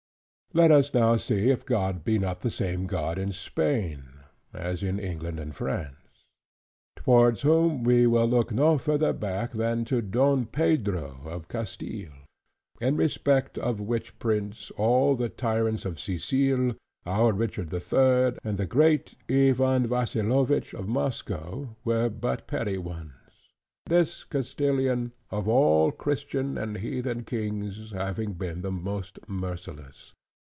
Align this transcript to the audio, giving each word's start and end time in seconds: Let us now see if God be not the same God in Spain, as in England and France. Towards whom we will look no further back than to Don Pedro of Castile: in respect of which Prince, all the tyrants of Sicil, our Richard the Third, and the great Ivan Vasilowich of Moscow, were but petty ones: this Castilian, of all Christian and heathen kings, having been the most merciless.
Let 0.53 0.69
us 0.69 0.93
now 0.93 1.15
see 1.15 1.49
if 1.49 1.65
God 1.65 2.03
be 2.03 2.19
not 2.19 2.41
the 2.41 2.49
same 2.51 2.85
God 2.85 3.17
in 3.17 3.31
Spain, 3.31 4.19
as 4.51 4.83
in 4.83 4.99
England 4.99 5.39
and 5.39 5.55
France. 5.55 6.25
Towards 6.97 7.43
whom 7.43 7.85
we 7.85 8.05
will 8.05 8.25
look 8.27 8.51
no 8.51 8.77
further 8.77 9.13
back 9.13 9.51
than 9.51 9.85
to 9.85 10.01
Don 10.01 10.45
Pedro 10.45 11.21
of 11.23 11.47
Castile: 11.47 12.11
in 12.81 12.97
respect 12.97 13.57
of 13.59 13.79
which 13.79 14.19
Prince, 14.19 14.71
all 14.71 15.15
the 15.15 15.29
tyrants 15.29 15.85
of 15.85 15.97
Sicil, 15.97 16.75
our 17.05 17.31
Richard 17.31 17.69
the 17.69 17.79
Third, 17.79 18.37
and 18.43 18.57
the 18.57 18.65
great 18.67 19.15
Ivan 19.29 19.87
Vasilowich 19.87 20.73
of 20.73 20.85
Moscow, 20.85 21.77
were 21.85 22.09
but 22.09 22.47
petty 22.47 22.77
ones: 22.77 23.13
this 23.85 24.25
Castilian, 24.25 25.13
of 25.29 25.47
all 25.47 25.93
Christian 25.93 26.57
and 26.57 26.79
heathen 26.79 27.23
kings, 27.23 27.91
having 27.91 28.33
been 28.33 28.63
the 28.63 28.71
most 28.73 29.17
merciless. 29.29 30.13